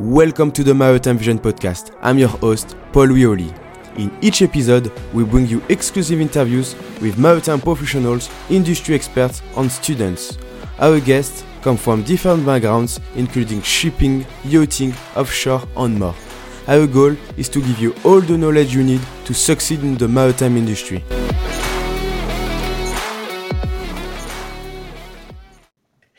[0.00, 1.94] Welcome to the Maritime Vision podcast.
[2.00, 3.54] I'm your host, Paul Wioli.
[3.98, 10.38] In each episode, we bring you exclusive interviews with maritime professionals, industry experts, and students.
[10.78, 16.14] Our guests come from different backgrounds, including shipping, yachting, offshore, and more.
[16.66, 20.08] Our goal is to give you all the knowledge you need to succeed in the
[20.08, 21.04] maritime industry.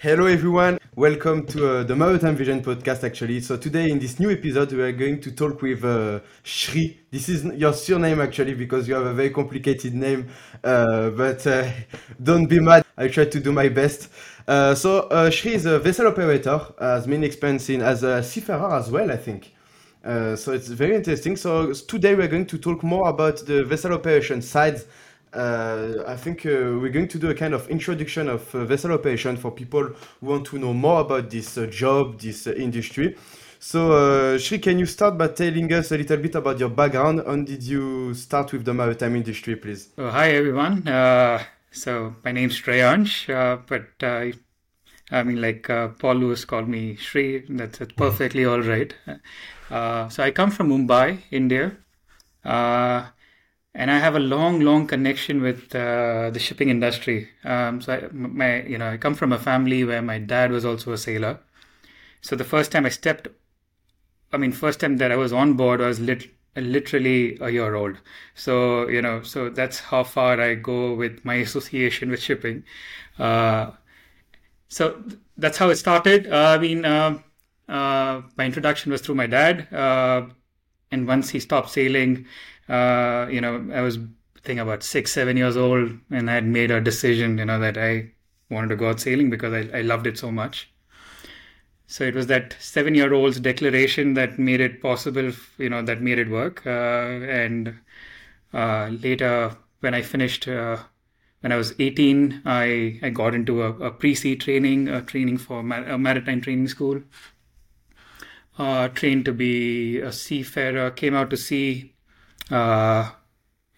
[0.03, 3.39] Hello everyone, welcome to uh, the Maritime Vision podcast actually.
[3.39, 7.01] So today in this new episode we are going to talk with uh, Shri.
[7.11, 10.27] This is your surname actually because you have a very complicated name,
[10.63, 11.69] uh, but uh,
[12.23, 14.09] don't be mad, I try to do my best.
[14.47, 18.73] Uh, so uh, Shri is a vessel operator, has many experience in as a seafarer
[18.73, 19.53] as well I think.
[20.03, 21.35] So it's very interesting.
[21.35, 24.81] So today we're going to talk more about the vessel operation side
[25.33, 28.91] uh, I think uh, we're going to do a kind of introduction of uh, vessel
[28.91, 29.83] operation for people
[30.19, 33.15] who want to know more about this uh, job, this uh, industry.
[33.59, 37.23] So, uh, Shri, can you start by telling us a little bit about your background?
[37.25, 39.89] When did you start with the maritime industry, please?
[39.97, 40.83] Oh, hi everyone.
[41.73, 45.67] So my name's Shriyansh, uh, but I mean, like
[45.99, 47.45] Paul Lewis called me Shri.
[47.47, 48.93] That's, that's perfectly all right.
[49.69, 51.77] So I come from Mumbai, India.
[53.73, 57.29] And I have a long, long connection with uh, the shipping industry.
[57.43, 60.65] Um, so I, my, you know, I come from a family where my dad was
[60.65, 61.39] also a sailor.
[62.21, 63.29] So the first time I stepped,
[64.33, 67.97] I mean, first time that I was on board was lit, literally a year old.
[68.35, 72.63] So you know, so that's how far I go with my association with shipping.
[73.17, 73.71] Uh,
[74.67, 75.03] so
[75.37, 76.27] that's how it started.
[76.31, 77.19] Uh, I mean, uh,
[77.67, 80.27] uh, my introduction was through my dad, uh,
[80.91, 82.25] and once he stopped sailing
[82.71, 83.99] uh, you know, I was
[84.43, 87.77] think about six, seven years old, and I had made a decision, you know, that
[87.77, 88.11] I
[88.49, 90.71] wanted to go out sailing because I, I loved it so much.
[91.87, 96.29] So it was that seven-year-old's declaration that made it possible, you know, that made it
[96.29, 96.65] work.
[96.65, 97.75] Uh, and
[98.53, 100.77] uh, later, when I finished, uh,
[101.41, 105.59] when I was 18, I, I got into a, a pre-sea training, a training for
[105.59, 107.01] a maritime training school.
[108.57, 111.91] Uh, trained to be a seafarer, came out to sea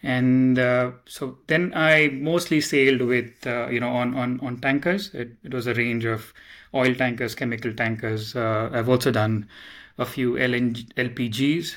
[0.03, 5.13] and uh, so then I mostly sailed with uh, you know on on on tankers.
[5.13, 6.33] It, it, was a range of
[6.75, 8.35] oil tankers, chemical tankers.
[8.35, 9.47] Uh, I've also done
[9.97, 11.75] a few LNG, LPGs.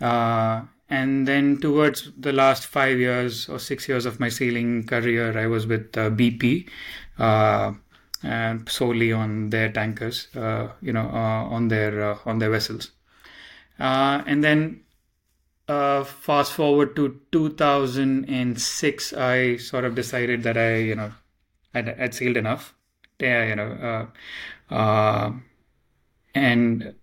[0.00, 5.38] Uh, and then towards the last five years or six years of my sailing career,
[5.38, 6.68] I was with uh, BP,
[8.22, 12.90] and solely on their tankers, you know, on their on their vessels.
[13.78, 14.80] and then
[15.70, 21.12] uh, fast forward to 2006, I sort of decided that I, you know,
[21.74, 22.74] I'd, I'd sailed enough.
[23.20, 24.08] Yeah, you know,
[24.70, 25.32] uh, uh,
[26.34, 26.94] and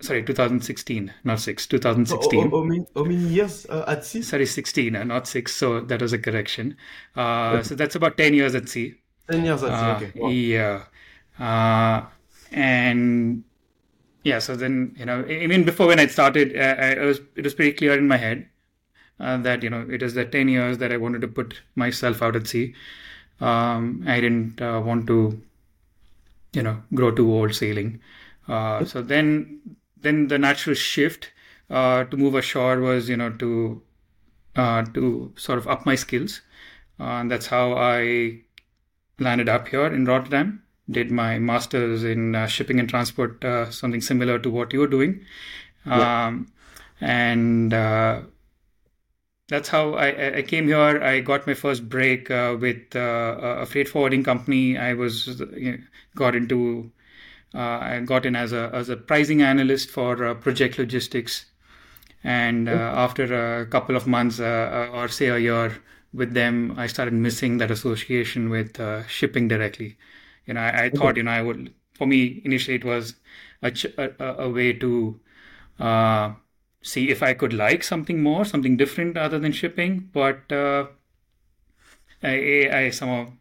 [0.00, 2.50] sorry, 2016, not six, 2016.
[2.50, 4.22] How, many, how many years uh, at sea?
[4.22, 5.56] Sorry, 16, uh, not six.
[5.56, 6.76] So that was a correction.
[7.16, 7.62] Uh, okay.
[7.62, 8.96] So that's about 10 years at sea.
[9.30, 10.20] 10 years at sea, okay.
[10.20, 10.28] Wow.
[11.38, 12.06] Yeah.
[12.50, 13.44] and
[14.22, 17.54] yeah so then you know even before when i started uh, I, was it was
[17.54, 18.46] pretty clear in my head
[19.18, 22.22] uh, that you know it is the 10 years that i wanted to put myself
[22.22, 22.74] out at sea.
[23.40, 25.40] Um, i didn't uh, want to
[26.52, 28.00] you know grow too old sailing.
[28.48, 29.60] Uh, so then
[29.96, 31.30] then the natural shift
[31.70, 33.80] uh, to move ashore was you know to
[34.56, 36.42] uh, to sort of up my skills.
[36.98, 38.40] And that's how i
[39.18, 44.00] landed up here in rotterdam did my master's in uh, shipping and transport, uh, something
[44.00, 45.24] similar to what you're doing.
[45.86, 46.26] Yeah.
[46.26, 46.52] Um,
[47.00, 48.22] and uh,
[49.48, 51.02] that's how I, I, came here.
[51.02, 54.76] I got my first break uh, with uh, a freight forwarding company.
[54.76, 55.78] I was you know,
[56.14, 56.90] got into.
[57.52, 61.46] Uh, I got in as a as a pricing analyst for project logistics,
[62.22, 65.76] and after a couple of months or say a year
[66.12, 69.96] with them, I started missing that association with shipping directly
[70.50, 73.14] you know i, I thought you know i would for me initially it was
[73.62, 75.20] a, a, a way to
[75.78, 76.32] uh,
[76.82, 80.86] see if i could like something more something different other than shipping but uh,
[82.22, 83.32] I, I somehow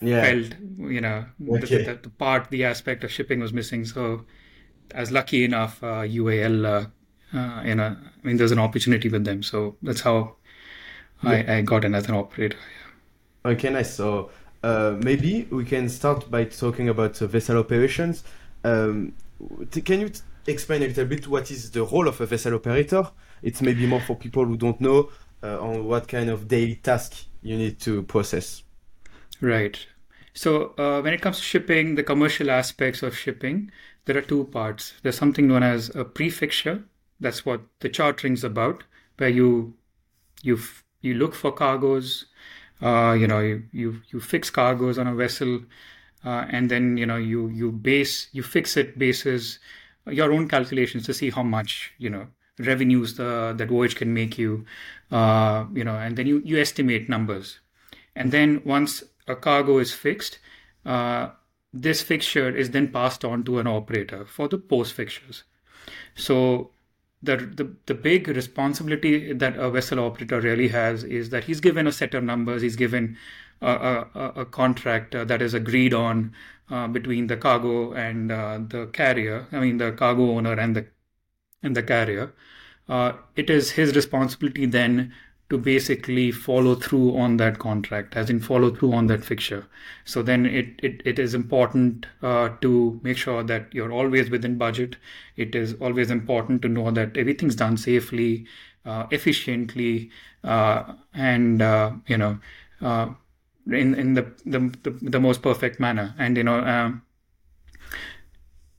[0.00, 0.22] yeah.
[0.24, 0.54] felt
[0.96, 1.60] you know okay.
[1.60, 4.26] the, the, the, part the aspect of shipping was missing so
[4.94, 9.08] i was lucky enough uh, UAL uh, uh, you know i mean there's an opportunity
[9.08, 10.36] with them so that's how
[11.24, 11.44] yeah.
[11.48, 12.58] I, I got in as an operator
[13.44, 14.30] okay nice so
[14.62, 18.24] uh, maybe we can start by talking about uh, vessel operations.
[18.64, 19.14] Um,
[19.84, 20.10] can you
[20.46, 23.10] explain a little bit what is the role of a vessel operator?
[23.42, 25.10] It's maybe more for people who don't know
[25.42, 28.62] uh, on what kind of daily task you need to process.
[29.40, 29.84] Right.
[30.34, 33.70] So uh, when it comes to shipping, the commercial aspects of shipping,
[34.04, 34.94] there are two parts.
[35.02, 36.84] There's something known as a prefixture.
[37.20, 38.84] That's what the chartering's about,
[39.18, 39.74] where you
[40.42, 40.58] you
[41.00, 42.26] you look for cargoes,
[42.82, 45.60] uh, you know, you, you you fix cargoes on a vessel,
[46.24, 49.58] uh, and then you know you you base you fix it bases
[50.06, 52.26] your own calculations to see how much you know
[52.58, 54.64] revenues the that voyage can make you,
[55.10, 57.60] uh, you know, and then you you estimate numbers,
[58.16, 60.38] and then once a cargo is fixed.
[60.84, 61.30] Uh,
[61.74, 65.44] this fixture is then passed on to an operator for the post fixtures.
[66.14, 66.70] So
[67.22, 71.86] the, the the big responsibility that a vessel operator really has is that he's given
[71.86, 73.16] a set of numbers, he's given
[73.60, 76.34] a, a, a contract uh, that is agreed on
[76.70, 79.46] uh, between the cargo and uh, the carrier.
[79.52, 80.86] I mean, the cargo owner and the
[81.62, 82.32] and the carrier.
[82.88, 85.12] Uh, it is his responsibility then
[85.52, 89.66] to basically follow through on that contract, as in follow through on that fixture.
[90.06, 94.56] So then it, it, it is important uh, to make sure that you're always within
[94.56, 94.96] budget.
[95.36, 98.46] It is always important to know that everything's done safely,
[98.86, 100.10] uh, efficiently,
[100.42, 102.38] uh, and uh, you know,
[102.80, 103.10] uh,
[103.66, 106.14] in in the, the the, the most perfect manner.
[106.18, 107.02] And you know, um,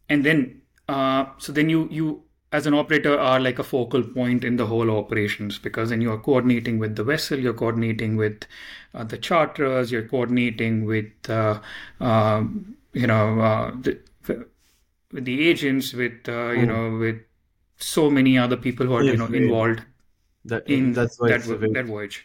[0.09, 2.23] and then uh, so then you you
[2.53, 6.19] as an operator are like a focal point in the whole operations because then you're
[6.19, 8.45] coordinating with the vessel, you're coordinating with
[8.93, 11.59] uh, the charters you're coordinating with uh,
[11.99, 12.43] uh,
[12.93, 13.99] you know uh, the,
[15.11, 16.67] with the agents, with uh, you mm.
[16.67, 17.17] know with
[17.77, 19.81] so many other people who are yes, you know involved
[20.45, 22.23] that, in that, that voyage.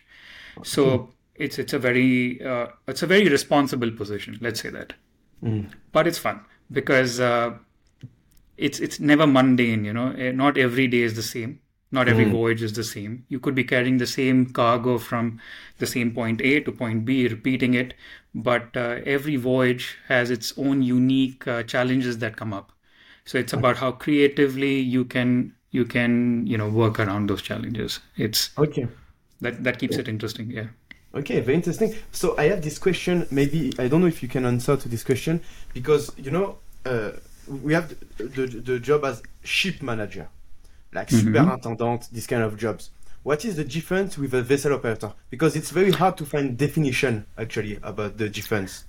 [0.63, 1.09] So mm.
[1.37, 4.37] it's it's a very uh, it's a very responsible position.
[4.43, 4.93] Let's say that,
[5.43, 5.71] mm.
[5.93, 7.19] but it's fun because
[8.59, 11.59] it's it's never mundane you know eh, not every day is the same
[11.91, 12.33] not every mm.
[12.33, 15.41] voyage is the same you could be carrying the same cargo from
[15.79, 17.95] the same point a to point b repeating it
[18.35, 22.73] but uh, every voyage has its own unique uh, challenges that come up
[23.25, 28.01] so it's about how creatively you can you can you know work around those challenges
[28.17, 28.87] it's okay
[29.41, 30.01] that that keeps yeah.
[30.01, 30.67] it interesting yeah
[31.15, 31.95] Okay, very interesting.
[32.13, 33.27] So I have this question.
[33.31, 35.41] Maybe I don't know if you can answer to this question
[35.73, 37.13] because you know uh,
[37.49, 40.29] we have the, the, the job as ship manager,
[40.93, 41.33] like mm-hmm.
[41.33, 42.91] superintendent, this kind of jobs.
[43.23, 45.13] What is the difference with a vessel operator?
[45.29, 48.85] Because it's very hard to find definition actually about the difference.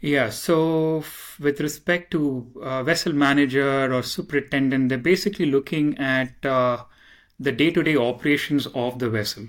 [0.00, 6.44] Yeah, so f- with respect to uh, vessel manager or superintendent, they're basically looking at
[6.44, 6.84] uh,
[7.40, 9.48] the day-to-day operations of the vessel.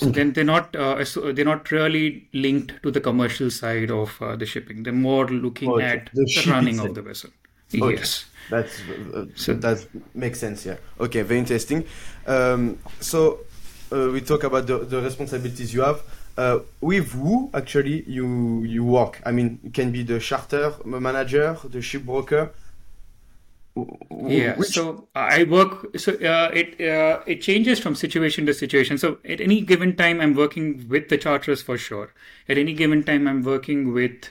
[0.00, 4.34] So then they're not uh, they're not really linked to the commercial side of uh,
[4.36, 4.82] the shipping.
[4.82, 5.84] They're more looking okay.
[5.84, 6.88] at the, the running itself.
[6.88, 7.30] of the vessel.
[7.74, 7.96] Okay.
[7.96, 8.80] Yes, that's
[9.14, 10.64] uh, so that makes sense.
[10.64, 10.76] Yeah.
[10.98, 11.22] Okay.
[11.22, 11.84] Very interesting.
[12.26, 13.40] Um, so
[13.92, 16.02] uh, we talk about the, the responsibilities you have.
[16.38, 19.20] Uh, with who actually you you work?
[19.26, 22.50] I mean, it can be the charter manager, the ship broker
[23.76, 24.70] yeah Which...
[24.70, 28.98] so i work so uh, it uh, it changes from situation to situation.
[28.98, 32.12] So at any given time i'm working with the charters for sure.
[32.48, 34.30] At any given time i'm working with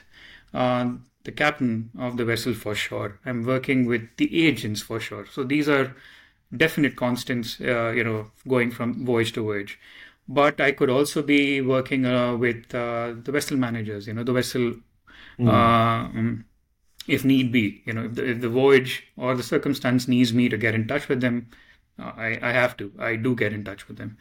[0.52, 0.90] uh,
[1.24, 3.18] the captain of the vessel for sure.
[3.24, 5.26] I'm working with the agents for sure.
[5.26, 5.94] So these are
[6.54, 9.78] definite constants uh, you know going from voyage to voyage.
[10.28, 14.32] But i could also be working uh, with uh, the vessel managers you know the
[14.32, 14.74] vessel
[15.38, 15.48] mm.
[15.48, 16.44] um,
[17.06, 17.82] if need be.
[17.84, 20.86] You know, if the, if the voyage or the circumstance needs me to get in
[20.86, 21.48] touch with them,
[21.98, 22.92] uh, I, I have to.
[22.98, 24.16] I do get in touch with them.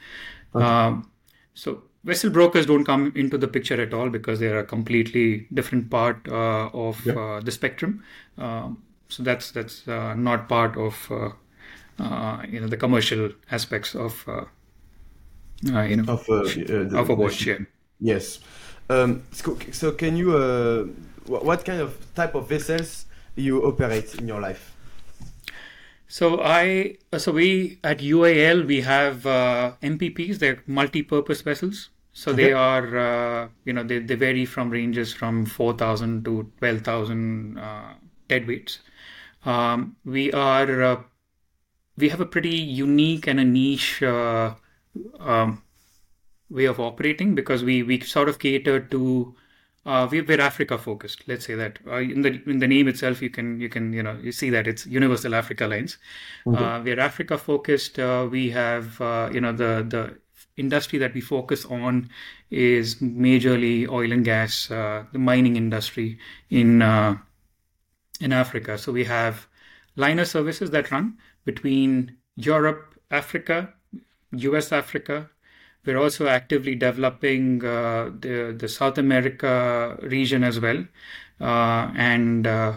[0.56, 0.66] Okay.
[0.66, 1.12] Um,
[1.54, 5.90] so vessel brokers don't come into the picture at all because they're a completely different
[5.90, 7.14] part uh, of yeah.
[7.14, 8.04] uh, the spectrum.
[8.38, 11.30] Um, so that's that's uh, not part of uh,
[12.04, 14.24] uh, you know the commercial aspects of
[15.64, 17.34] you know of, of a.
[17.46, 17.58] Yeah.
[18.00, 18.40] Yes.
[18.92, 20.32] Um, so, so, can you
[21.30, 23.06] what kind of type of vessels
[23.36, 24.76] you operate in your life?
[26.08, 30.40] So I so we at UAL we have uh, MPPs.
[30.40, 31.90] They're multi-purpose vessels.
[32.14, 32.46] So okay.
[32.46, 36.82] they are uh, you know they, they vary from ranges from four thousand to twelve
[36.82, 37.94] thousand uh,
[38.28, 38.80] deadweights.
[39.46, 41.04] Um, we are uh,
[41.96, 44.56] we have a pretty unique and a niche uh,
[45.20, 45.62] um,
[46.50, 49.36] way of operating because we we sort of cater to
[49.86, 51.24] uh, we, are Africa focused.
[51.28, 54.04] Let's say that uh, in the in the name itself, you can you can you
[54.04, 55.98] know you see that it's Universal Africa Lines.
[56.46, 56.64] Mm-hmm.
[56.64, 57.98] Uh, we're Africa focused.
[57.98, 60.18] Uh, we have uh, you know the the
[60.58, 62.10] industry that we focus on
[62.52, 66.20] is majorly oil and gas, uh, the mining industry
[66.50, 66.82] in
[68.20, 68.78] in Africa.
[68.78, 69.48] So we have
[69.96, 73.74] liner services that run between Europe, Africa,
[74.32, 74.72] U.S.
[74.72, 75.30] Africa,
[75.90, 80.86] we're also actively developing uh, the the South America region as well,
[81.42, 82.74] uh, and uh,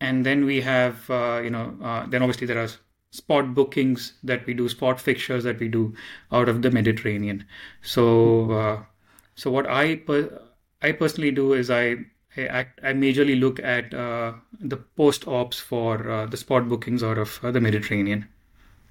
[0.00, 2.68] and then we have uh, you know uh, then obviously there are
[3.10, 5.94] spot bookings that we do, spot fixtures that we do
[6.30, 7.44] out of the Mediterranean.
[7.82, 8.86] So
[9.34, 10.40] so what I per-
[10.80, 12.06] I personally do is I
[12.38, 17.38] I, act, I majorly look at the post ops for the spot bookings out of
[17.42, 18.28] the Mediterranean.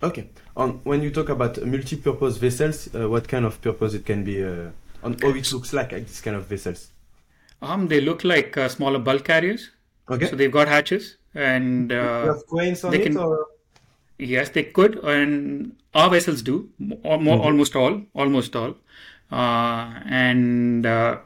[0.03, 0.29] Okay.
[0.55, 4.43] On when you talk about multi-purpose vessels, uh, what kind of purpose it can be,
[4.43, 4.69] uh,
[5.03, 6.91] on how it looks like, like this kind of vessels?
[7.61, 9.69] Um, they look like uh, smaller bulk carriers.
[10.09, 10.27] Okay.
[10.27, 13.47] So they've got hatches, and you uh, have cranes on they it, can- or
[14.17, 16.69] yes, they could, and our vessels do,
[17.03, 17.45] or more, Mhm.
[17.45, 18.75] almost all, almost all,
[19.31, 21.17] uh, and uh,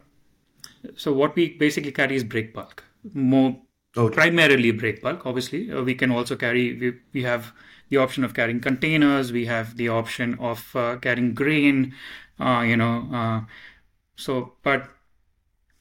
[0.96, 3.58] so what we basically carry is break bulk, more
[3.98, 4.14] okay.
[4.14, 5.26] primarily break bulk.
[5.26, 6.74] Obviously, uh, we can also carry.
[6.74, 7.52] We, we have
[7.90, 9.32] the option of carrying containers.
[9.32, 11.94] We have the option of uh, carrying grain.
[12.40, 13.42] Uh, you know, uh,
[14.18, 14.90] so but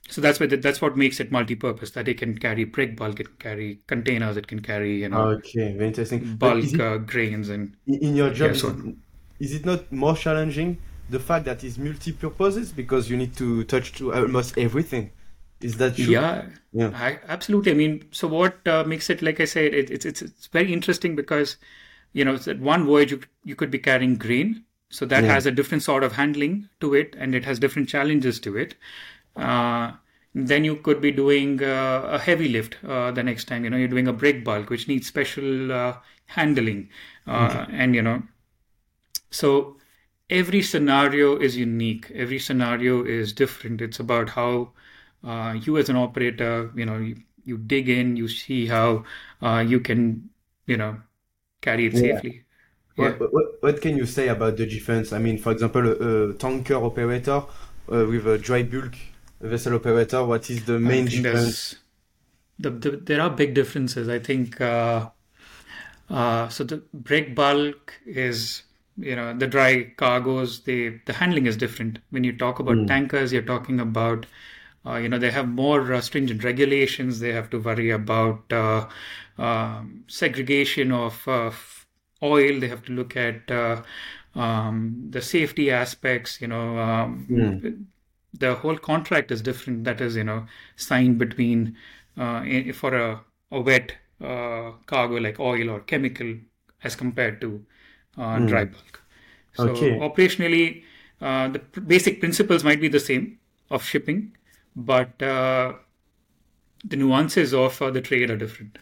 [0.08, 1.90] so that's what that's what makes it multi-purpose.
[1.92, 5.32] That it can carry break bulk, it can carry containers, it can carry you know
[5.38, 6.26] Okay, very interesting.
[6.38, 8.96] Bulk it, uh, grains and in your job, yeah, is, so- it,
[9.38, 13.92] is it not more challenging the fact that it's multi-purposes because you need to touch
[13.94, 15.10] to almost everything?
[15.60, 16.24] Is that true?
[16.24, 16.48] yeah.
[16.72, 16.92] Yeah.
[16.92, 17.72] I, absolutely.
[17.72, 20.72] I mean, so what uh, makes it, like I said, it, it's it's it's very
[20.72, 21.56] interesting because,
[22.14, 25.34] you know, it's at one voyage you, you could be carrying grain, so that Yeah.
[25.34, 28.76] has a different sort of handling to it, and it has different challenges to it.
[29.36, 29.92] Uh,
[30.34, 33.64] then you could be doing uh, a heavy lift uh, the next time.
[33.64, 36.90] You know, you're doing a break bulk, which needs special uh, handling,
[37.26, 38.22] uh, and you know,
[39.30, 39.78] so
[40.30, 42.10] every scenario is unique.
[42.14, 43.82] Every scenario is different.
[43.82, 44.72] It's about how
[45.24, 49.04] uh, you, as an operator, you know, you, you dig in, you see how
[49.42, 50.30] uh, you can,
[50.66, 51.00] you know,
[51.66, 52.02] carry it Yeah.
[52.02, 52.34] safely.
[52.96, 53.16] Yeah.
[53.18, 55.12] What, what, what can you say about the difference?
[55.12, 57.42] I mean, for example, a, a tanker operator
[57.92, 58.94] uh, with a dry bulk
[59.40, 61.76] vessel operator, what is the main difference?
[62.58, 64.08] The, the, there are big differences.
[64.08, 65.10] I think uh,
[66.10, 66.64] uh, so.
[66.64, 68.62] The break bulk is
[68.96, 70.62] you know the dry cargoes.
[70.64, 71.98] The the handling is different.
[72.10, 72.86] When you talk about Mm.
[72.86, 74.26] tankers, you're talking about
[74.86, 77.20] uh, you know they have more uh, stringent regulations.
[77.20, 78.88] They have to worry about uh,
[79.38, 81.50] um, segregation of uh,
[82.22, 82.60] oil.
[82.60, 83.82] They have to look at uh,
[84.34, 86.40] um, the safety aspects.
[86.40, 86.78] You know.
[86.78, 87.86] Um, Mm.
[88.32, 91.76] the whole contract is different that is you know signed between
[92.16, 93.20] uh, for a,
[93.52, 96.34] a wet uh, cargo like oil or chemical
[96.82, 97.64] as compared to
[98.18, 98.48] uh, Mm.
[98.48, 99.02] dry bulk
[99.54, 99.98] so Okay.
[100.08, 100.82] operationally
[101.20, 103.38] uh, the basic principles might be the same
[103.70, 104.36] of shipping
[104.74, 105.72] but uh,
[106.84, 108.78] the nuances of uh, the trade are different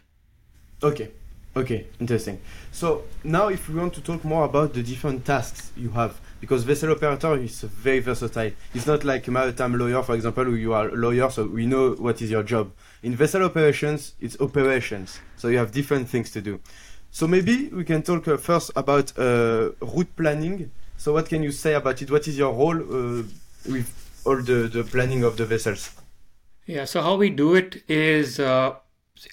[0.85, 1.13] Okay,
[1.55, 2.41] okay, interesting.
[2.73, 6.65] So now, if we want to talk more about the different tasks you have, because
[6.65, 8.51] vessel operator is very versatile.
[8.75, 11.93] It's not like maritime lawyer, for example, who you are a lawyer, so we know
[11.93, 12.73] what is your job.
[13.05, 16.59] In vessel operations, it's operations, so you have different things to do.
[17.13, 20.73] So maybe we can talk uh, first about uh, route planning.
[20.97, 22.11] So what can you say about it?
[22.11, 23.23] What is your role uh,
[23.69, 25.91] with all the, the planning of the vessels?
[26.67, 28.75] Yeah, so how we do it is uh,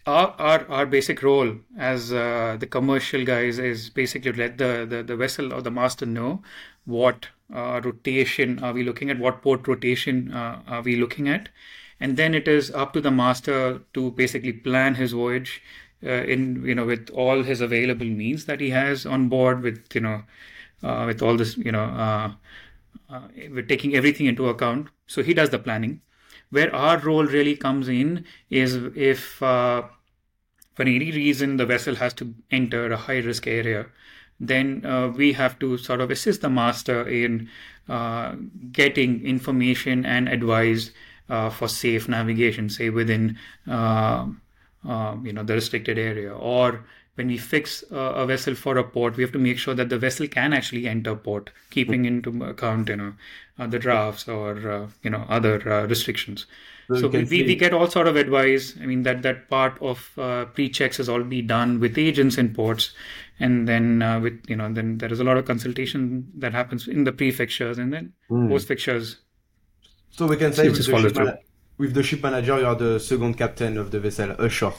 [0.06, 4.86] our, our our basic role as uh, the commercial guys is basically to let the,
[4.90, 6.42] the, the vessel or the master know
[6.86, 11.50] what uh, rotation are we looking at, what port rotation uh, are we looking at,
[12.00, 15.62] and then it is up to the master to basically plan his voyage
[16.04, 19.84] uh, in you know with all his available means that he has on board with
[19.94, 20.24] you know
[20.84, 22.36] uh, with all this you know
[23.10, 24.90] uh, we're taking everything into account.
[25.08, 26.02] So he does the planning.
[26.52, 29.84] Where our role really comes in is if, uh,
[30.74, 33.88] for any reason, the vessel has to enter a high risk area,
[34.40, 37.50] then uh, we have to sort of assist the master in
[37.88, 38.36] uh,
[38.72, 40.92] getting information and advice
[41.30, 44.26] uh, for safe navigation, say within uh,
[45.24, 46.86] you know the restricted area, or
[47.20, 49.90] when we fix uh, a vessel for a port, we have to make sure that
[49.90, 53.14] the vessel can actually enter port, keeping into account you know
[53.60, 56.46] uh, the drafts or uh, you know other uh, restrictions.
[56.88, 58.74] So So we, we, get all sort of advice.
[58.82, 62.94] I mean that that part of uh, pre-checks is already done with agents in ports,
[63.40, 66.88] and then uh, with you know then there is a lot of consultation that happens
[66.88, 68.50] in the pre-fixtures and then Mm.
[68.50, 69.18] post-fixtures.
[70.12, 71.40] So we can say So with the, ship mana-
[71.78, 74.74] with the ship manager, you are the second captain of the vessel, ashore.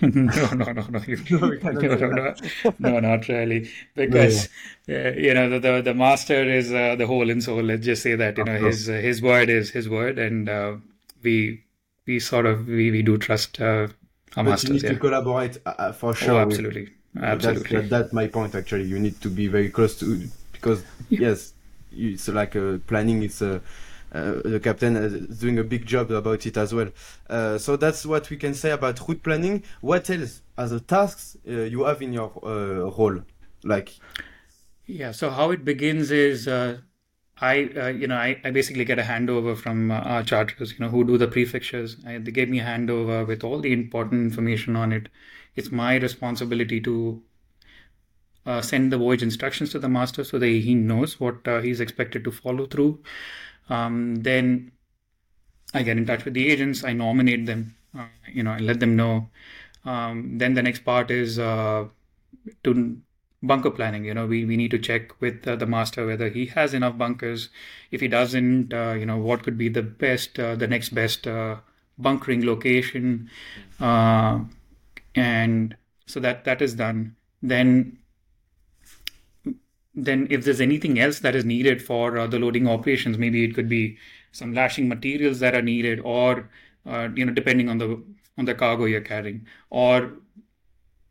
[0.00, 2.34] No, no, no, no, you, No, no, no, no,
[2.78, 4.48] no, not really, because
[4.88, 7.62] uh, you know the, the the master is uh, the whole and soul.
[7.62, 10.76] Let's just say that you know his uh, his word is his word, and uh,
[11.22, 11.64] we
[12.06, 13.88] we sort of we, we do trust uh,
[14.36, 14.90] our But you need Yeah.
[14.90, 16.32] to collaborate uh, for sure.
[16.32, 17.80] Oh, with- absolutely, That's, absolutely.
[17.80, 18.84] that, that's my point actually.
[18.84, 21.20] You need to be very close to because Yeah.
[21.20, 21.52] yes,
[21.92, 23.22] it's like uh, planning.
[23.22, 23.60] It's uh,
[24.12, 26.88] uh, the captain is doing a big job about it as well.
[27.28, 29.62] Uh, so that's what we can say about route planning.
[29.80, 33.20] What else are the tasks uh, you have in your uh, role?
[33.64, 33.94] Like,
[34.86, 35.12] yeah.
[35.12, 36.48] So how it begins is.
[37.40, 40.88] I, uh, you know, I, I basically get a handover from our charters, you know,
[40.88, 41.96] who do the prefixtures.
[42.04, 45.08] I, they gave me a handover with all the important information on it.
[45.54, 47.22] It's my responsibility to
[48.44, 51.80] uh, send the voyage instructions to the master so that he knows what uh, he's
[51.80, 52.98] expected to follow through.
[53.68, 54.72] Um, then
[55.74, 56.84] I get in touch with the agents.
[56.84, 57.74] I nominate them.
[57.96, 59.28] Uh, you know, I let them know.
[59.84, 61.86] Um, then the next part is uh,
[62.64, 63.00] to
[63.42, 64.04] bunker planning.
[64.04, 66.98] You know, we, we need to check with uh, the master whether he has enough
[66.98, 67.48] bunkers.
[67.90, 71.26] If he doesn't, uh, you know, what could be the best, the next best
[71.98, 73.30] bunkering location,
[73.80, 77.16] and so that that is done.
[77.42, 77.98] Then
[80.04, 83.54] then if there's anything else that is needed for uh, the loading operations maybe it
[83.54, 83.98] could be
[84.32, 86.48] some lashing materials that are needed or
[86.86, 88.02] uh, you know depending on the
[88.36, 90.12] on the cargo you're carrying or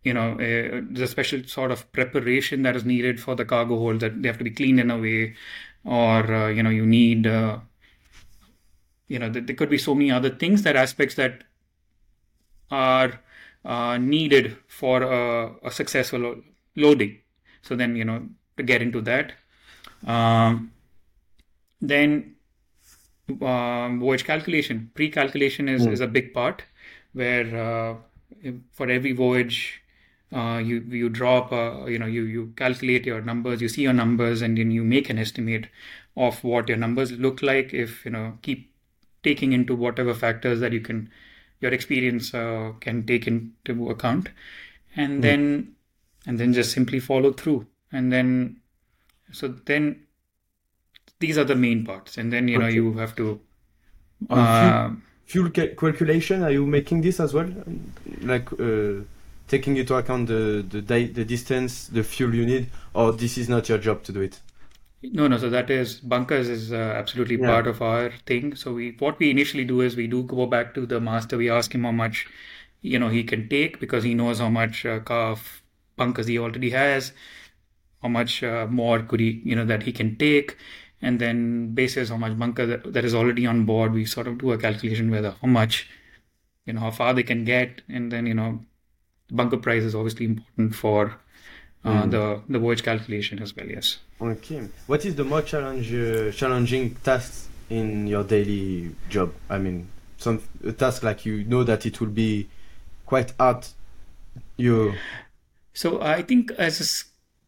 [0.03, 3.77] you know uh, there's a special sort of preparation that is needed for the cargo
[3.77, 5.35] hold that they have to be cleaned in a way
[5.83, 7.59] or uh, you know you need uh,
[9.07, 11.43] you know there could be so many other things that aspects that
[12.71, 13.21] are
[13.65, 16.41] uh, needed for a, a successful
[16.75, 17.19] loading.
[17.61, 18.27] So then you know
[18.57, 19.33] to get into that.
[20.05, 20.71] Um,
[21.81, 22.35] then
[23.41, 25.91] um, voyage calculation, pre-calculation is, mm.
[25.91, 26.63] is a big part
[27.13, 27.95] where uh,
[28.71, 29.81] for every voyage
[30.33, 33.93] uh, you you drop uh, you know you you calculate your numbers, you see your
[33.93, 35.67] numbers, and then you make an estimate
[36.15, 37.73] of what your numbers look like.
[37.73, 38.71] If you know keep
[39.23, 41.09] taking into whatever factors that you can
[41.61, 44.29] your experience uh, can take into account,
[44.95, 45.21] and mm.
[45.21, 45.75] then
[46.25, 48.57] and then just simply follow through and then
[49.31, 50.07] so then
[51.19, 52.17] these are the main parts.
[52.17, 52.65] And then you okay.
[52.65, 53.39] know you have to
[54.29, 54.89] uh,
[55.25, 57.49] fuel, fuel calculation are you making this as well?
[58.21, 59.03] Like uh,
[59.47, 63.49] taking into account the the, di- the distance the fuel you need or this is
[63.49, 64.39] not your job to do it?
[65.03, 67.47] No no so that is bunkers is uh, absolutely yeah.
[67.47, 68.55] part of our thing.
[68.55, 71.37] So we what we initially do is we do go back to the master.
[71.37, 72.27] We ask him how much
[72.81, 75.37] you know he can take because he knows how much uh, car
[75.95, 77.11] bunkers he already has
[78.01, 80.57] how much uh, more could he, you know, that he can take.
[81.01, 84.39] And then basis how much bunker that, that is already on board, we sort of
[84.39, 85.87] do a calculation whether how much,
[86.65, 87.81] you know, how far they can get.
[87.87, 88.59] And then, you know,
[89.31, 91.19] bunker price is obviously important for
[91.83, 92.11] uh, mm.
[92.11, 93.67] the the voyage calculation as well.
[93.67, 93.99] Yes.
[94.19, 94.67] Okay.
[94.87, 99.33] What is the more challenge uh, challenging task in your daily job?
[99.49, 102.49] I mean, some a task like you know that it will be
[103.05, 103.67] quite hard.
[104.57, 104.93] You.
[105.73, 106.85] So I think as a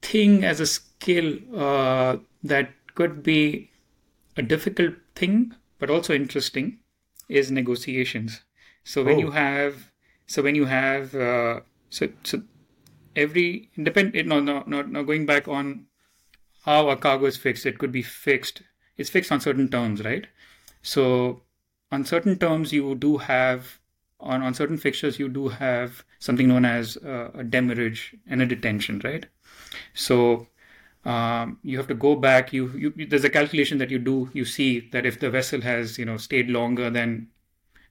[0.01, 3.71] thing as a skill uh, that could be
[4.37, 6.79] a difficult thing but also interesting
[7.27, 8.41] is negotiations.
[8.83, 9.19] So when oh.
[9.19, 9.91] you have
[10.27, 12.41] so when you have uh, so so
[13.15, 15.85] every independent no no no no going back on
[16.65, 18.61] how a cargo is fixed it could be fixed
[18.97, 20.27] it's fixed on certain terms right?
[20.81, 21.41] So
[21.91, 23.79] on certain terms you do have
[24.19, 28.45] on on certain fixtures you do have something known as uh, a demurrage and a
[28.45, 29.25] detention right
[29.93, 30.47] so
[31.05, 32.53] um, you have to go back.
[32.53, 34.29] You, you, there's a calculation that you do.
[34.33, 37.29] You see that if the vessel has you know stayed longer than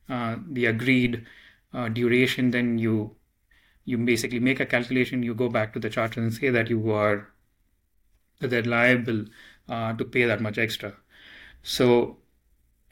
[0.08, 1.26] uh, the agreed
[1.74, 3.16] uh, duration, then you
[3.84, 5.22] you basically make a calculation.
[5.22, 7.28] You go back to the charter and say that you are
[8.40, 9.24] that they're liable
[9.68, 10.94] uh, to pay that much extra.
[11.62, 12.18] So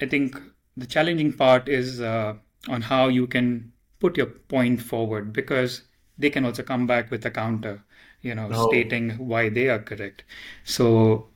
[0.00, 0.40] I think
[0.76, 2.34] the challenging part is uh,
[2.68, 5.82] on how you can put your point forward because
[6.18, 7.82] they can also come back with a counter
[8.22, 8.68] you know, no.
[8.68, 10.24] stating why they are correct.
[10.64, 11.28] So,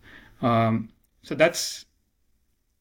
[0.43, 0.91] um,
[1.23, 1.87] so that's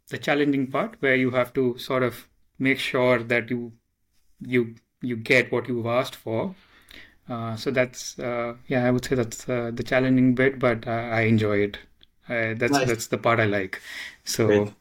[0.09, 3.71] the challenging part where you have to sort of make sure that you
[4.41, 6.55] you you get what you've asked for.
[7.29, 10.91] Uh, so that's uh, yeah, I would say that's uh, the challenging bit, but uh,
[10.91, 11.77] I enjoy it.
[12.27, 12.87] that's nice.
[12.87, 13.81] that's the part I like.
[14.23, 14.73] So Great.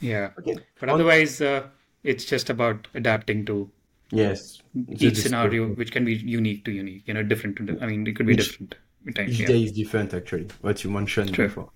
[0.00, 0.56] yeah, okay.
[0.80, 1.66] but otherwise, uh,
[2.02, 3.70] it's just about adapting to
[4.12, 4.62] Yes.
[4.98, 7.56] Each scenario, which can be unique to unique, you know, different.
[7.56, 8.74] To, I mean, it could be each, different.
[9.18, 9.46] Each yeah.
[9.46, 10.48] day is different, actually.
[10.60, 11.46] What you mentioned True.
[11.48, 11.70] before.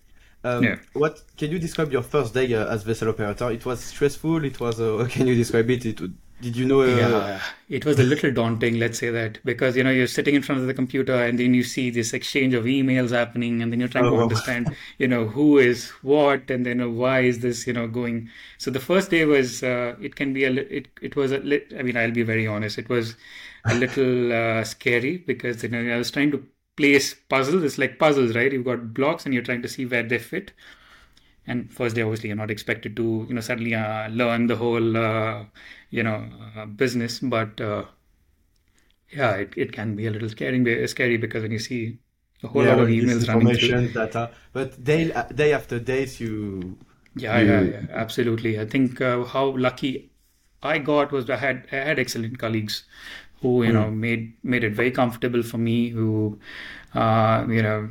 [0.45, 0.77] Um, yeah.
[0.93, 3.51] What can you describe your first day uh, as vessel operator?
[3.51, 4.45] It was stressful.
[4.45, 4.81] It was.
[4.81, 5.87] Uh, can you describe it?
[5.87, 6.01] It
[6.41, 6.83] did you know?
[6.83, 10.35] Uh, yeah, it was a little daunting, let's say that, because you know you're sitting
[10.35, 13.73] in front of the computer and then you see this exchange of emails happening, and
[13.73, 14.17] then you're trying oh.
[14.17, 18.29] to understand, you know, who is what, and then why is this, you know, going.
[18.59, 21.73] So the first day was, uh, it can be a, it it was a, lit,
[21.79, 23.17] I mean, I'll be very honest, it was
[23.65, 26.47] a little uh, scary because you know I was trying to
[26.77, 27.63] place puzzles.
[27.63, 28.53] It's like puzzles, right?
[28.53, 30.53] You've got blocks and you're trying to see where they fit.
[31.47, 34.97] And first day obviously you're not expected to you know suddenly uh, learn the whole
[34.97, 35.45] uh,
[35.91, 36.25] you know
[36.57, 37.85] uh, business but uh,
[39.13, 41.99] yeah it, it can be a little scary scary because when you see
[42.43, 46.77] a whole yeah, lot of emails running through data but day day after day you
[47.15, 50.11] yeah you, yeah, yeah absolutely i think uh, how lucky
[50.63, 52.85] i got was i had i had excellent colleagues
[53.41, 53.75] who you mm.
[53.75, 56.39] know made made it very comfortable for me who
[56.95, 57.89] uh, you know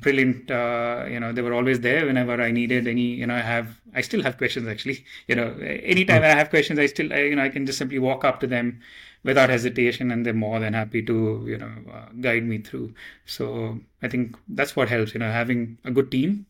[0.00, 3.40] brilliant uh, you know they were always there whenever i needed any you know i
[3.40, 5.48] have i still have questions actually you know
[5.94, 6.24] anytime mm.
[6.24, 8.46] i have questions i still I, you know i can just simply walk up to
[8.46, 8.80] them
[9.22, 13.78] without hesitation and they're more than happy to you know uh, guide me through so
[14.02, 16.46] i think that's what helps you know having a good team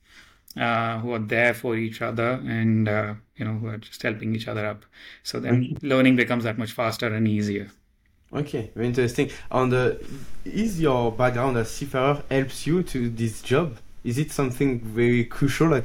[0.57, 4.35] uh, who are there for each other and uh, you know who are just helping
[4.35, 4.85] each other up
[5.23, 5.79] so then mm.
[5.83, 7.71] learning becomes that much faster and easier
[8.33, 9.31] Okay, very interesting.
[9.51, 10.05] On the
[10.45, 13.79] is your background as seafarer helps you to this job?
[14.03, 15.83] Is it something very crucial uh,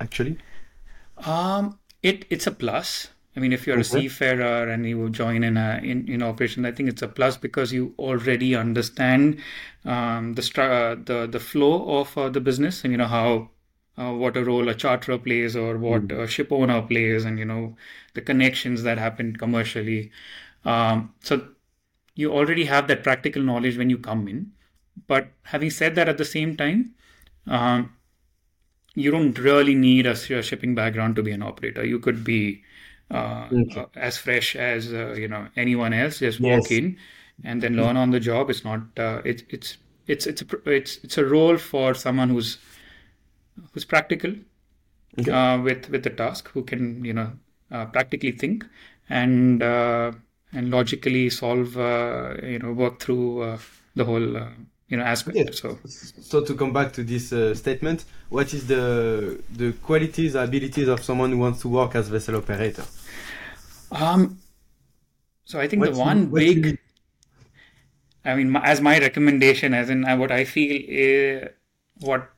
[0.00, 0.38] actually?
[1.18, 3.08] Um, it it's a plus.
[3.36, 3.80] I mean, if you're okay.
[3.80, 7.36] a seafarer and you join in a in, in operation, I think it's a plus
[7.36, 9.38] because you already understand
[9.84, 13.50] um, the uh, the the flow of uh, the business and you know how
[13.96, 16.18] uh, what a role a charterer plays or what mm.
[16.18, 17.76] a ship owner plays and you know
[18.14, 20.10] the connections that happen commercially.
[20.64, 21.48] Um, so
[22.14, 24.52] you already have that practical knowledge when you come in.
[25.06, 26.94] But having said that, at the same time,
[27.46, 27.92] um,
[28.94, 31.84] you don't really need a shipping background to be an operator.
[31.84, 32.62] You could be
[33.10, 33.80] uh, okay.
[33.80, 36.18] uh, as fresh as uh, you know anyone else.
[36.18, 36.78] Just walk yes.
[36.78, 36.98] in
[37.42, 38.50] and then learn on the job.
[38.50, 38.80] It's not.
[38.96, 42.58] Uh, it's it's it's it's a it's it's a role for someone who's
[43.72, 44.34] who's practical
[45.18, 45.30] okay.
[45.30, 47.32] Uh, with with the task, who can you know
[47.70, 48.66] uh, practically think
[49.08, 49.62] and
[50.52, 53.58] and logically solve, uh, you know, work through uh,
[53.94, 54.48] the whole, uh,
[54.88, 55.54] you know, aspect.
[55.54, 61.02] So, so to come back to this statement, what is the the qualities, abilities of
[61.02, 62.84] someone who wants to work as vessel operator?
[63.90, 64.38] Um,
[65.44, 66.78] so I think the one big,
[68.24, 71.48] I mean, as my recommendation, as in what I feel is
[72.00, 72.30] what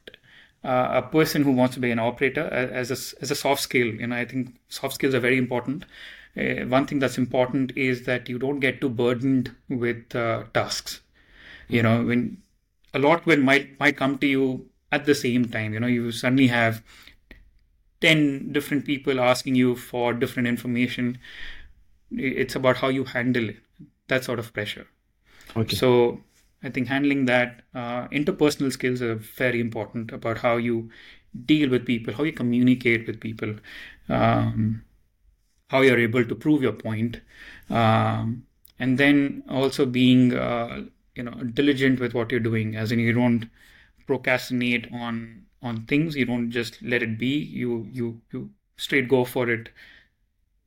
[0.65, 3.87] uh, a person who wants to be an operator as a, as a soft skill.
[3.87, 5.85] You know, I think soft skills are very important
[6.37, 11.01] uh, one thing that's important is that you don't get too burdened with uh, tasks.
[11.69, 12.43] You know, when
[12.93, 15.73] a lot will might might come to you at the same time.
[15.73, 16.83] You know, you suddenly have
[18.01, 21.19] ten different people asking you for different information.
[22.11, 23.57] It's about how you handle it.
[24.09, 24.87] That sort of pressure.
[25.57, 25.77] Okay.
[25.77, 26.21] So
[26.63, 30.91] I think handling that uh, interpersonal skills are very important about how you
[31.47, 33.55] deal with people, how you communicate with people.
[34.09, 34.85] Um,
[35.69, 37.21] how you're able to prove your point,
[37.71, 38.47] um,
[38.79, 43.13] and then also being uh, you know diligent with what you're doing, as in you
[43.13, 43.49] don't
[44.07, 46.17] procrastinate on on things.
[46.17, 47.37] You don't just let it be.
[47.39, 49.71] You you you straight go for it,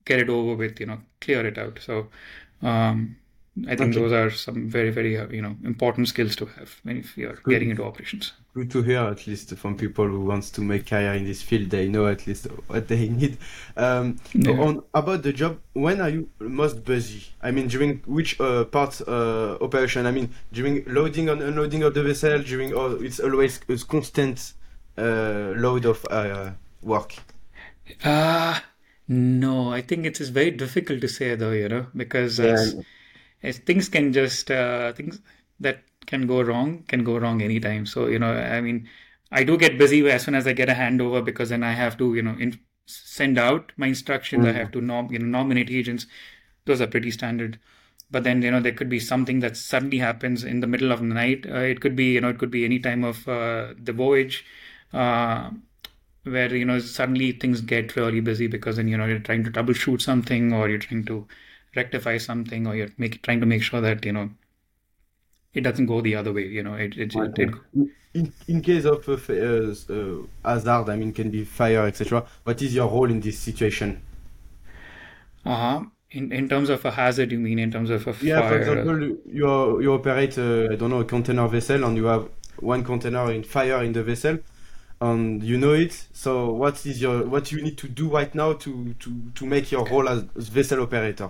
[0.06, 0.80] get it over with.
[0.80, 1.80] You know, clear it out.
[1.82, 2.10] So.
[2.62, 3.18] Um,
[3.66, 4.00] I think okay.
[4.00, 7.34] those are some very, very uh, you know important skills to have when if you're
[7.34, 7.52] Good.
[7.52, 8.34] getting into operations.
[8.54, 11.70] Good to hear, at least from people who wants to make career in this field.
[11.70, 13.38] They know at least what they need.
[13.76, 14.52] Um, yeah.
[14.52, 17.26] On about the job, when are you most busy?
[17.42, 20.06] I mean, during which uh, part uh, operation?
[20.06, 22.40] I mean, during loading and unloading of the vessel.
[22.44, 24.54] During or it's always a constant
[24.98, 27.16] uh, load of uh, work.
[28.04, 28.60] Uh
[29.10, 32.38] no, I think it is very difficult to say though, you know, because.
[32.38, 32.66] Yeah
[33.44, 35.22] as things can just uh, things
[35.60, 37.86] that can go wrong can go wrong anytime.
[37.86, 38.88] So you know, I mean,
[39.32, 41.98] I do get busy as soon as I get a handover because then I have
[41.98, 44.46] to you know in, send out my instructions.
[44.46, 44.56] Mm-hmm.
[44.56, 46.08] I have to nom- you know nominate agents.
[46.66, 47.60] Those are pretty standard.
[48.10, 51.00] But then you know there could be something that suddenly happens in the middle of
[51.00, 51.46] the night.
[51.48, 54.46] Uh, it could be you know it could be any time of uh, the voyage.
[54.94, 55.52] Uh,
[56.24, 59.52] where you know suddenly things get really busy because then you know you're trying to
[59.52, 61.28] troubleshoot something or you're trying to
[61.76, 64.30] rectify something or you're make, trying to make sure that you know
[65.54, 68.86] it doesn't go the other way you know it, it, it, it in, in case
[68.86, 73.20] of uh, uh, hazard i mean can be fire etc what is your role in
[73.20, 74.02] this situation
[75.46, 78.58] uh-huh in, in terms of a hazard you mean in terms of a yeah for
[78.58, 82.84] example you you operate uh, i don't know a container vessel and you have one
[82.84, 84.40] container in fire in the vessel
[85.00, 86.08] and you know it.
[86.14, 89.72] So what is your what you need to do right now to to to make
[89.72, 91.30] your role as vessel operator?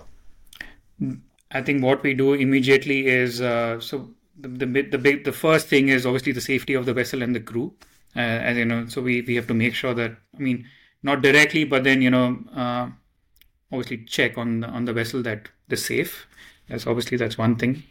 [1.50, 5.68] I think what we do immediately is uh, so the, the the big the first
[5.68, 7.74] thing is obviously the safety of the vessel and the crew,
[8.16, 8.86] uh, as you know.
[8.86, 10.66] So we we have to make sure that I mean
[11.02, 12.90] not directly, but then you know uh,
[13.72, 16.26] obviously check on the, on the vessel that they're safe.
[16.68, 17.82] That's obviously that's one thing.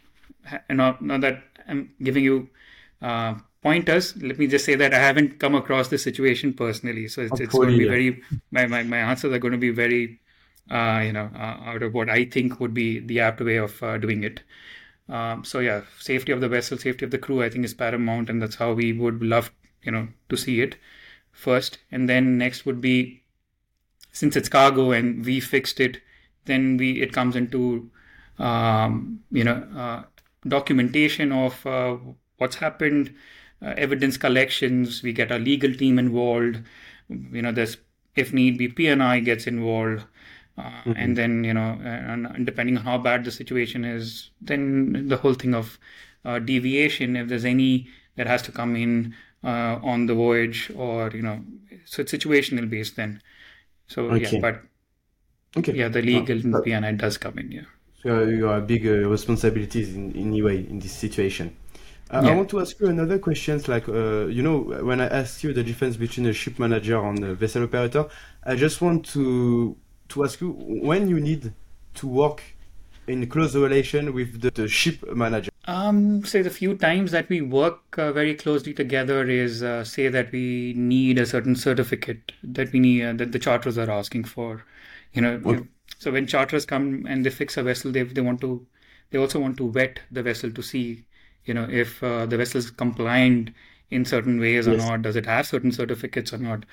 [0.68, 2.48] And now, not that I'm giving you
[3.02, 4.16] uh, pointers.
[4.22, 7.52] Let me just say that I haven't come across this situation personally, so it's, it's
[7.52, 10.20] going to be very my, my my answers are going to be very
[10.70, 13.82] uh, you know uh, out of what I think would be the apt way of
[13.82, 14.42] uh, doing it.
[15.08, 18.28] Um, so yeah, safety of the vessel, safety of the crew, I think is paramount,
[18.28, 19.50] and that's how we would love
[19.82, 20.76] you know to see it
[21.32, 23.22] first, and then next would be
[24.12, 26.00] since it's cargo and we fixed it,
[26.46, 27.90] then we it comes into
[28.38, 30.02] um, you know uh,
[30.46, 31.96] documentation of uh,
[32.38, 33.14] what's happened,
[33.62, 35.02] uh, evidence collections.
[35.02, 36.62] We get our legal team involved.
[37.08, 37.76] You know, there's
[38.16, 40.04] if need be, P&I gets involved.
[40.58, 40.92] Uh, mm-hmm.
[40.96, 45.34] And then, you know, and depending on how bad the situation is, then the whole
[45.34, 45.78] thing of
[46.24, 51.10] uh, deviation, if there's any that has to come in uh, on the voyage, or
[51.10, 51.44] you know,
[51.84, 53.22] so it's situational based then.
[53.86, 54.28] So okay.
[54.32, 54.62] yeah, but
[55.56, 57.52] okay, yeah, the legal uh, P&I does come in.
[57.52, 57.62] Yeah.
[58.02, 61.56] So you have big uh, responsibilities in, in any way in this situation.
[62.10, 62.30] Uh, yeah.
[62.30, 63.62] I want to ask you another question.
[63.66, 67.22] Like, uh, you know, when I asked you the difference between a ship manager and
[67.22, 68.06] a vessel operator,
[68.44, 69.76] I just want to
[70.08, 71.52] to ask you when you need
[71.94, 72.42] to work
[73.08, 75.50] in close relation with the, the ship manager.
[75.66, 80.08] Um, say the few times that we work uh, very closely together is uh, say
[80.08, 84.24] that we need a certain certificate that we need uh, that the charters are asking
[84.24, 84.64] for.
[85.12, 85.64] You know, okay.
[85.98, 88.66] so when charters come and they fix a vessel, they they want to
[89.10, 91.04] they also want to vet the vessel to see
[91.44, 93.50] you know if uh, the vessel is compliant
[93.90, 94.74] in certain ways yes.
[94.74, 95.02] or not.
[95.02, 96.64] Does it have certain certificates or not?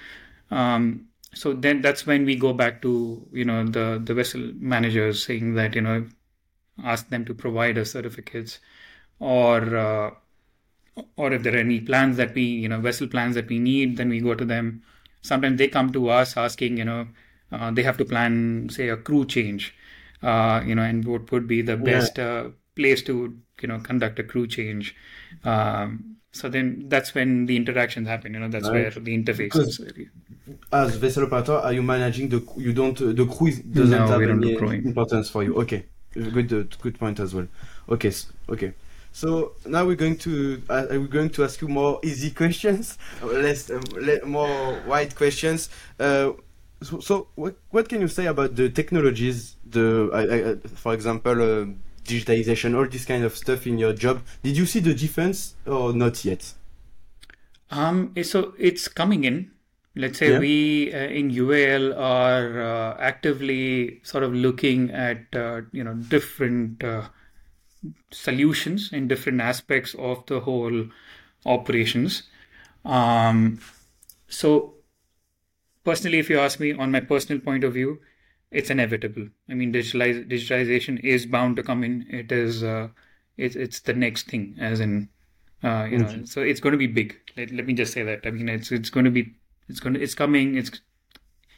[0.52, 5.24] Um, so then that's when we go back to you know the the vessel managers
[5.24, 6.06] saying that you know
[6.84, 8.60] ask them to provide us certificates
[9.20, 10.12] or uh,
[11.18, 13.98] or if there are any plans that we you know vessel plans that we need
[13.98, 14.82] then we go to them.
[15.22, 17.08] Sometimes they come to us asking you know
[17.52, 19.76] uh, they have to plan say a crew change.
[20.24, 22.26] Uh, you know and what would be the best yeah.
[22.26, 24.96] Uh, place to you know conduct a crew change.
[25.44, 28.74] Um, so then that's when the interactions happen you know that's right.
[28.74, 29.80] where the interface is
[30.72, 34.54] as vessel operator are you managing the you don't the crew doesn't no, have any
[34.90, 37.48] importance for you okay good uh, good point as well
[37.90, 38.12] okay
[38.50, 38.74] okay
[39.16, 43.72] so now we're going to uh, we're going to ask you more easy questions, less
[43.72, 43.82] um,
[44.26, 45.70] more wide questions.
[45.98, 46.34] Uh,
[46.84, 49.56] so, so, what what can you say about the technologies?
[49.70, 54.22] The for example, uh, digitization, all this kind of stuff in your job.
[54.44, 56.54] Did you see the difference or not yet?
[57.72, 59.52] Um, so it's coming in.
[59.96, 60.40] Let's say yeah.
[60.40, 65.26] we uh, in UAL are uh, actively sort of looking at
[65.72, 66.84] you know different
[68.12, 70.88] solutions in different aspects of the whole
[71.46, 72.24] operations.
[72.84, 73.60] Um,
[74.28, 74.76] so,
[75.84, 78.00] personally, if you ask me on my personal point of view,
[78.56, 79.28] it's inevitable.
[79.50, 82.06] I mean, digitalize, digitalization is bound to come in.
[82.10, 82.88] It is, uh,
[83.38, 85.10] it's it's the next thing, as in,
[85.64, 86.26] uh, you know.
[86.26, 87.16] So it's going to be big.
[87.38, 88.26] Let, let me just say that.
[88.26, 89.34] I mean, it's it's going to be,
[89.68, 90.56] it's going to, it's coming.
[90.56, 90.82] It's,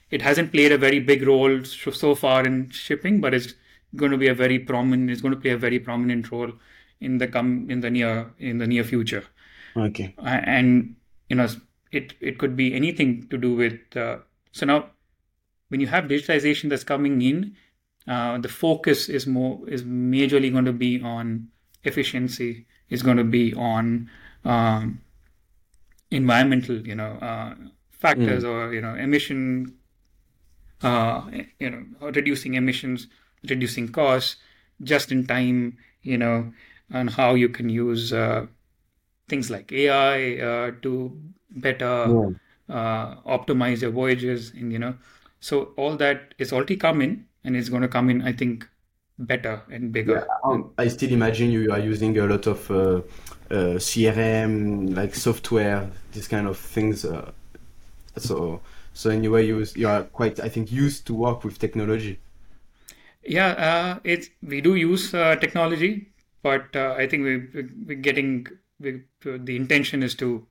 [0.10, 3.54] it hasn't played a very big role so far in shipping, but it's
[3.96, 6.52] going to be a very prominent It's going to play a very prominent role
[7.00, 9.24] in the come in the near in the near future
[9.76, 10.96] okay and
[11.30, 11.48] you know
[11.92, 14.18] it it could be anything to do with uh,
[14.52, 14.90] so now
[15.70, 17.56] when you have digitalization that's coming in
[18.08, 21.48] uh, the focus is more is majorly going to be on
[21.84, 24.10] efficiency is going to be on
[24.46, 25.02] um,
[26.12, 27.54] environmental you know uh,
[27.92, 28.50] factors mm.
[28.50, 29.74] or you know emission
[30.84, 31.22] uh,
[31.60, 33.08] you know reducing emissions
[33.50, 34.38] reducing costs
[34.84, 36.54] just in time, you know,
[36.92, 38.46] and how you can use uh,
[39.28, 42.36] things like AI uh, to better
[42.70, 42.76] yeah.
[42.76, 44.96] uh, optimize your voyages, and you know,
[45.40, 48.68] so all that is already coming, and it's going to come in, I think,
[49.20, 50.28] better and bigger.
[50.44, 53.02] Yeah, I still imagine you are using a lot of uh,
[53.50, 57.06] uh, CRM, like software, these kind of things.
[57.06, 57.32] Uh,
[58.18, 58.62] so,
[58.94, 62.20] so anyway, you you are quite, I think, used to work with technology.
[63.24, 66.08] Yeah, uh, it's we do use uh, technology,
[66.42, 68.48] but uh, I think we we're getting
[68.80, 70.48] we, the intention is to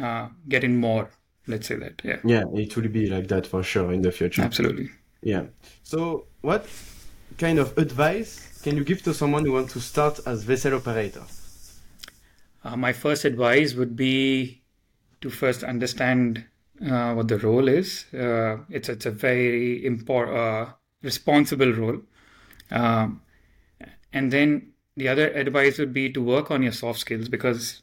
[0.00, 1.10] uh, get in more.
[1.46, 2.00] Let's say that.
[2.04, 2.18] Yeah.
[2.24, 4.42] Yeah, it will be like that for sure in the future.
[4.42, 4.90] Absolutely.
[5.22, 5.46] Yeah.
[5.82, 6.66] So, what
[7.38, 11.24] kind of advice can you give to someone who wants to start as vessel operator?
[12.64, 14.62] Uh, my first advice would be
[15.20, 16.44] to first understand
[16.88, 18.06] uh, what the role is.
[18.12, 20.70] it's it's a very important
[21.02, 21.98] responsible role.
[22.70, 23.22] Um,
[24.12, 27.82] and then the other advice would be to work on your soft skills because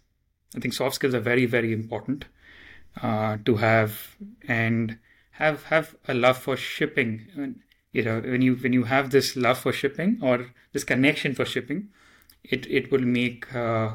[0.56, 2.26] I think soft skills are very, very important
[3.02, 4.16] uh, to have
[4.48, 4.98] and
[5.32, 7.56] have have a love for shipping.
[7.92, 11.46] You know, when you when you have this love for shipping or this connection for
[11.46, 11.90] shipping,
[12.44, 13.94] it it will make uh,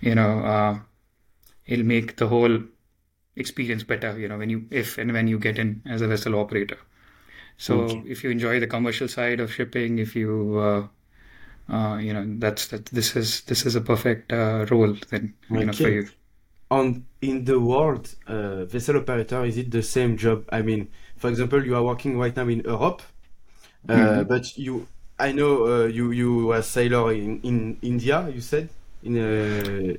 [0.00, 0.78] you know uh,
[1.66, 2.60] it'll make the whole
[3.36, 4.18] experience better.
[4.18, 6.78] You know, when you if and when you get in as a vessel operator.
[7.58, 8.06] So Okay.
[8.06, 10.88] if you enjoy the commercial side of shipping, if you uh,
[11.72, 15.64] uh, you know that's that this is this is a perfect uh, role then you
[15.64, 16.08] know for you.
[16.78, 20.44] On in the world, uh, vessel operator is it the same job?
[20.50, 23.02] I mean, for example, you are working right now in Europe,
[23.88, 24.28] uh, Mhm.
[24.28, 24.86] but you,
[25.18, 28.28] I know uh, you you were sailor in in India.
[28.34, 28.68] You said
[29.02, 29.94] in uh,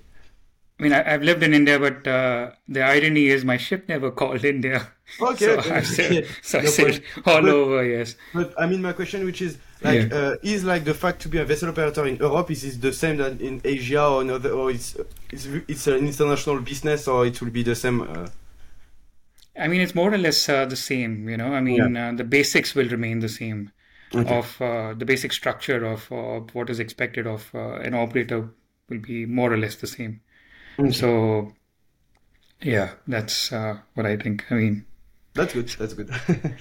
[0.80, 4.12] I mean, I, I've lived in India, but uh, the irony is my ship never
[4.12, 4.88] called India.
[5.22, 6.28] Okay, so I sailed, okay.
[6.42, 7.86] so I No sailed all But- over.
[7.86, 8.16] Yes.
[8.34, 10.18] But I mean, my question, which is like, Yeah.
[10.18, 12.92] uh, is like the fact to be a vessel operator in Europe, is it the
[12.94, 14.96] same that in Asia or another, or it's
[15.32, 18.02] it's it's an international business, or it will be the same?
[18.02, 18.28] Uh,
[19.60, 21.30] I mean, it's more or less uh, the same.
[21.30, 23.72] You know, I mean, uh, the basics will remain the same.
[24.16, 24.36] Okay.
[24.40, 28.50] Of uh, the basic structure of uh, what is expected of uh, an operator
[28.90, 30.22] will be more or less the same.
[30.80, 30.92] Okay.
[30.92, 31.54] So,
[32.62, 34.46] yeah, that's uh, what I think.
[34.50, 34.86] I mean,
[35.36, 35.68] That's good.
[35.70, 36.10] That's good.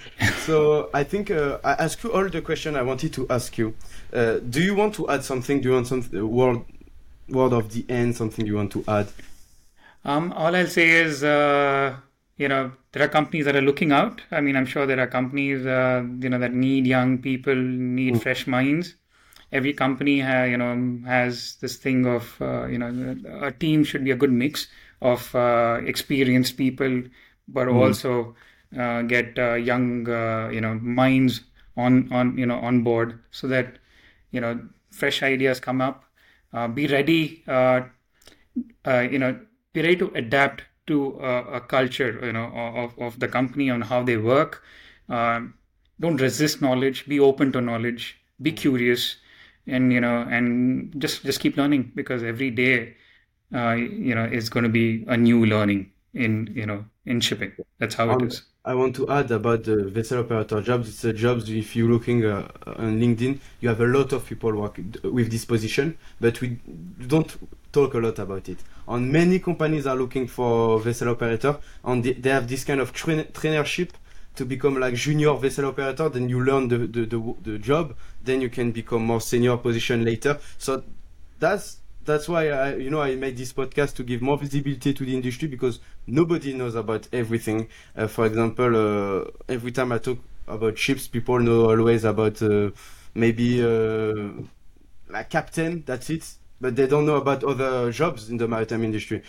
[0.47, 3.75] so I think uh, I asked you all the question I wanted to ask you.
[4.13, 5.61] Uh, do you want to add something?
[5.61, 6.63] Do you want some uh, word
[7.29, 8.17] word of the end?
[8.17, 9.09] Something you want to add?
[10.05, 11.97] Um, all I'll say is, uh,
[12.39, 14.23] you know, there are companies that are looking out.
[14.31, 18.23] I mean, I'm sure there are companies, uh, you know, that need young people, need
[18.23, 18.97] fresh minds.
[19.53, 24.05] Every company, ha- you know, has this thing of, uh, you know, a team should
[24.05, 24.69] be a good mix
[25.03, 27.03] of uh, experienced people,
[27.49, 28.35] but also
[28.79, 31.43] uh, get uh, young, uh, you know, minds
[31.77, 33.79] on on you know on board, so that
[34.31, 34.61] you know
[34.91, 36.05] fresh ideas come up.
[36.53, 37.43] Uh, be ready.
[37.47, 37.83] Uh,
[38.87, 39.39] uh, you know,
[39.73, 43.81] be ready to adapt to uh, a culture, you know, of, of the company on
[43.83, 44.63] how they work.
[46.01, 47.07] Don't resist knowledge.
[47.07, 48.21] Be open to knowledge.
[48.43, 49.17] Be curious,
[49.67, 52.95] and you know, and just just keep learning because every day,
[53.55, 57.53] uh, you know, is going to be a new learning in you know in shipping.
[57.79, 58.43] That's how it Um, is.
[58.65, 60.89] I want to add about the vessel operator jobs.
[60.89, 64.53] It's a jobs if you're looking uh, on LinkedIn, you have a lot of people
[64.55, 66.61] working with this position, but we
[67.09, 67.37] don't
[67.73, 68.59] talk a lot about it.
[68.87, 73.25] And many companies are looking for vessel operator, and they, have this kind of train,
[73.33, 73.91] trainership
[74.37, 76.09] to become like junior vessel operator.
[76.09, 80.05] Then you learn the, the, the, the job, then you can become more senior position
[80.05, 80.39] later.
[80.59, 80.83] So
[81.39, 85.05] that's that's why I, you know, I made this podcast to give more visibility to
[85.05, 87.69] the industry because nobody knows about everything.
[87.97, 90.19] Uh, for example, uh, every time I talk
[90.49, 92.71] about ships, people know always about uh,
[93.15, 94.31] maybe uh,
[95.09, 95.85] like captain.
[95.87, 96.29] That's it,
[96.61, 99.23] but they don't know about other jobs in the maritime industry.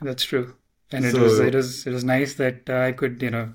[0.00, 0.54] That's true.
[0.90, 3.54] And it was it was it was nice that uh, I could you know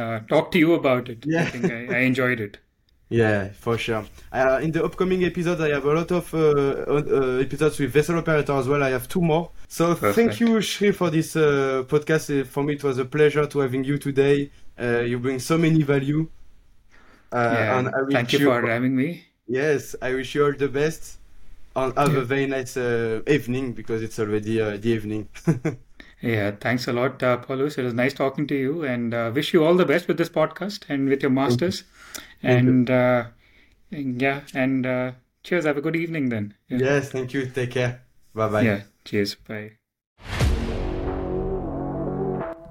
[0.00, 1.24] uh, talk to you about it.
[1.26, 1.42] Yeah.
[1.42, 2.58] I think I, I enjoyed it.
[3.12, 4.04] Yeah, for sure.
[4.32, 8.18] Uh, in the upcoming episodes, I have a lot of uh, uh, episodes with vessel
[8.18, 8.82] operator as well.
[8.84, 9.50] I have two more.
[9.68, 12.40] So thank you, Shri, for this uh, podcast.
[12.40, 14.50] Uh, For me, it was a pleasure to having you today.
[14.80, 16.28] Uh, you bring so many value.
[17.32, 19.24] Uh, Yeah, and I thank you for having me.
[19.48, 21.18] Yes, I wish you all the best.
[21.76, 25.28] And have a very nice uh, evening because it's already uh, the evening.
[26.22, 27.78] Yeah, thanks a lot, uh, Paulus.
[27.78, 30.28] It was nice talking to you, and uh, wish you all the best with this
[30.28, 31.84] podcast and with your masters.
[32.42, 32.50] You.
[32.50, 33.24] And uh,
[33.90, 35.64] yeah, and uh, cheers.
[35.64, 36.54] Have a good evening then.
[36.68, 36.78] Yeah.
[36.78, 37.46] yes, thank you.
[37.46, 38.02] Take care.
[38.34, 38.62] Bye bye.
[38.62, 38.82] Yeah.
[39.04, 39.34] Cheers.
[39.34, 39.72] Bye.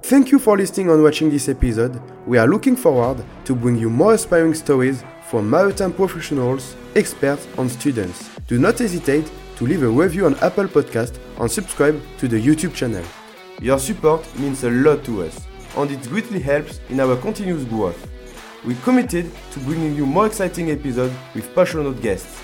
[0.02, 2.00] Thank you for listening and watching this episode.
[2.26, 7.70] We are looking forward to bring you more inspiring stories from maritime professionals, experts, and
[7.70, 8.28] students.
[8.48, 12.74] Do not hesitate to leave a review on Apple Podcast and subscribe to the YouTube
[12.74, 13.04] channel.
[13.60, 15.46] Your support means a lot to us,
[15.76, 18.08] and it greatly helps in our continuous growth.
[18.64, 22.40] We're committed to bringing you more exciting episodes with passionate guests.